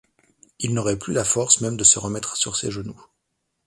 [0.57, 2.99] Il n’aurait plus la force même de se remettre sur ses genoux.